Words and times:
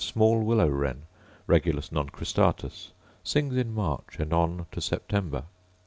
Small 0.03 0.41
willow 0.41 0.67
wren, 0.67 1.03
Regulus 1.45 1.91
non 1.91 2.09
cristatus: 2.09 2.89
Sings 3.23 3.55
in 3.55 3.71
March 3.71 4.17
and 4.17 4.33
on 4.33 4.65
to 4.71 4.81
September. 4.81 5.43